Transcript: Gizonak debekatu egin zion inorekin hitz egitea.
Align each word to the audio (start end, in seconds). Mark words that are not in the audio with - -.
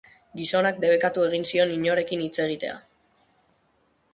Gizonak 0.37 0.79
debekatu 0.85 1.25
egin 1.27 1.45
zion 1.51 1.73
inorekin 1.75 2.25
hitz 2.25 2.33
egitea. 2.47 2.81